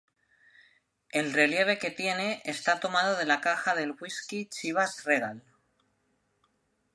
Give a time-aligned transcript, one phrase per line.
[1.11, 5.43] El relieve que tiene está tomado de la caja del whisky Chivas Regal.